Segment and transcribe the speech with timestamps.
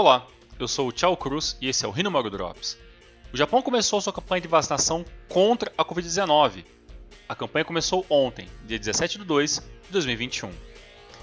[0.00, 0.24] Olá,
[0.60, 2.78] eu sou o Tchau Cruz e esse é o Rinomaru Drops.
[3.32, 6.64] O Japão começou sua campanha de vacinação contra a Covid-19.
[7.28, 9.56] A campanha começou ontem, dia 17 de 2
[9.86, 10.52] de 2021.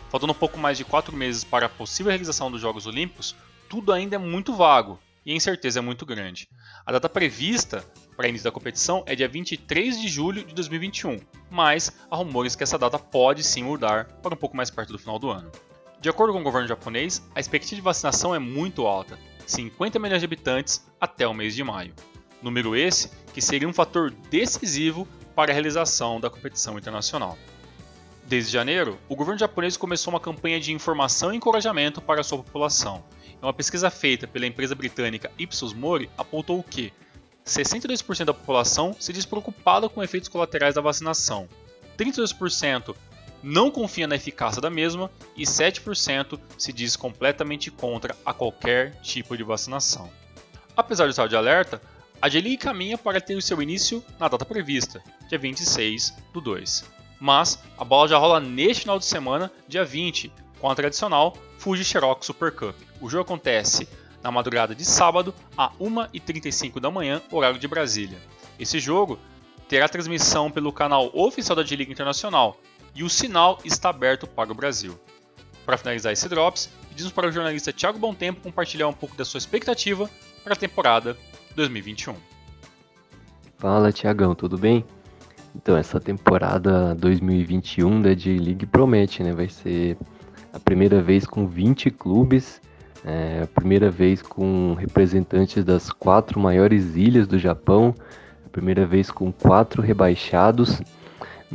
[0.09, 3.33] Faltando um pouco mais de 4 meses para a possível realização dos Jogos Olímpicos,
[3.69, 6.45] tudo ainda é muito vago e a incerteza é muito grande.
[6.85, 7.81] A data prevista
[8.17, 12.63] para início da competição é dia 23 de julho de 2021, mas há rumores que
[12.63, 15.49] essa data pode sim mudar para um pouco mais perto do final do ano.
[16.05, 20.21] De acordo com o governo japonês, a expectativa de vacinação é muito alta, 50 milhões
[20.21, 21.95] de habitantes até o mês de maio.
[22.43, 27.35] Número esse que seria um fator decisivo para a realização da competição internacional.
[28.23, 32.37] Desde janeiro, o governo japonês começou uma campanha de informação e encorajamento para a sua
[32.37, 33.03] população.
[33.41, 36.93] Uma pesquisa feita pela empresa britânica Ipsos Mori apontou que
[37.43, 41.49] 62% da população se diz preocupada com efeitos colaterais da vacinação,
[41.97, 42.95] 32%
[43.45, 49.37] não confia na eficácia da mesma e 7% se diz completamente contra a qualquer tipo
[49.37, 50.09] de vacinação.
[50.75, 51.79] Apesar do estado de alerta,
[52.19, 56.85] a Geling caminha para ter o seu início na data prevista, dia 26 do 2.
[57.19, 61.85] Mas a bola já rola neste final de semana, dia 20, com a tradicional Fuji
[61.85, 62.75] Xerox Super Cup.
[62.99, 63.87] O jogo acontece
[64.23, 68.17] na madrugada de sábado, a 1h35 da manhã, horário de Brasília.
[68.57, 69.19] Esse jogo
[69.69, 72.59] terá transmissão pelo canal oficial da G-League Internacional,
[72.95, 74.97] e o sinal está aberto para o Brasil.
[75.65, 79.25] Para finalizar esse Drops, pedimos para o jornalista Thiago Bom Tempo compartilhar um pouco da
[79.25, 80.09] sua expectativa
[80.43, 81.17] para a temporada
[81.55, 82.15] 2021.
[83.57, 84.85] Fala Tiagão, tudo bem?
[85.55, 89.33] Então, essa temporada 2021 da J-League promete, né?
[89.33, 89.97] Vai ser
[90.53, 92.61] a primeira vez com 20 clubes,
[93.03, 97.95] é, a primeira vez com representantes das quatro maiores ilhas do Japão,
[98.45, 100.81] a primeira vez com quatro rebaixados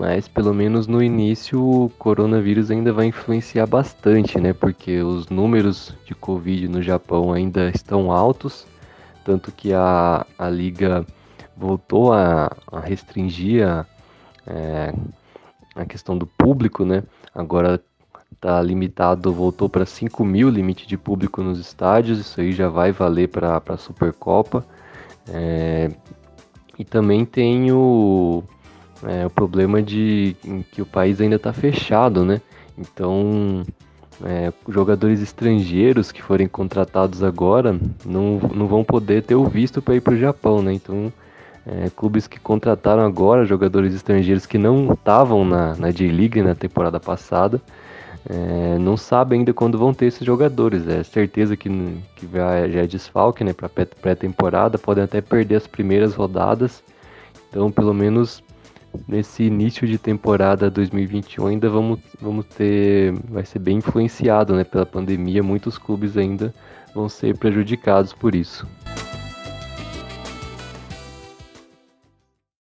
[0.01, 4.55] mas pelo menos no início o coronavírus ainda vai influenciar bastante, né?
[4.55, 8.67] Porque os números de Covid no Japão ainda estão altos,
[9.27, 11.05] tanto que a, a liga
[11.55, 13.85] voltou a, a restringir a,
[14.47, 14.95] é,
[15.77, 17.03] a questão do público, né?
[17.35, 17.79] Agora
[18.33, 22.91] está limitado, voltou para 5 mil limite de público nos estádios, isso aí já vai
[22.91, 24.65] valer para a Supercopa.
[25.29, 25.91] É,
[26.79, 28.43] e também tem o
[29.03, 30.37] é, o problema de
[30.73, 32.41] que o país ainda está fechado, né?
[32.77, 33.65] Então,
[34.25, 39.95] é, jogadores estrangeiros que forem contratados agora não, não vão poder ter o visto para
[39.95, 40.73] ir para o Japão, né?
[40.73, 41.13] Então,
[41.67, 46.99] é, clubes que contrataram agora jogadores estrangeiros que não estavam na, na J-League na temporada
[46.99, 47.61] passada,
[48.29, 50.87] é, não sabem ainda quando vão ter esses jogadores.
[50.87, 51.69] É certeza que,
[52.17, 56.83] que já é desfalque né, para pré-temporada, podem até perder as primeiras rodadas.
[57.49, 58.43] Então, pelo menos
[59.07, 64.87] nesse início de temporada 2021 ainda vamos, vamos ter, vai ser bem influenciado né, pela
[64.87, 66.55] pandemia, muitos clubes ainda
[66.95, 68.67] vão ser prejudicados por isso.